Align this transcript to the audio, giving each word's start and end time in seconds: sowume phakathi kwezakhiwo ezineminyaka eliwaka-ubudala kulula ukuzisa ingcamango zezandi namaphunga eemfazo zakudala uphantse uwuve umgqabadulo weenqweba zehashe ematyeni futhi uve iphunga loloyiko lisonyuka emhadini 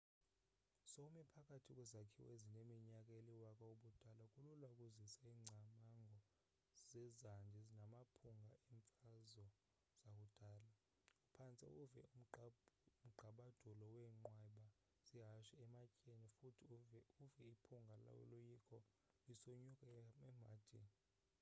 sowume 0.91 1.21
phakathi 1.33 1.71
kwezakhiwo 1.77 2.27
ezineminyaka 2.35 3.11
eliwaka-ubudala 3.19 4.23
kulula 4.33 4.67
ukuzisa 4.73 5.25
ingcamango 5.35 6.15
zezandi 6.89 7.61
namaphunga 7.77 8.55
eemfazo 8.73 9.43
zakudala 10.03 10.71
uphantse 11.25 11.63
uwuve 11.69 12.01
umgqabadulo 13.03 13.85
weenqweba 13.95 14.63
zehashe 15.07 15.55
ematyeni 15.65 16.27
futhi 16.37 16.63
uve 16.77 16.99
iphunga 17.53 17.93
loloyiko 18.05 18.77
lisonyuka 19.25 19.85
emhadini 20.29 20.97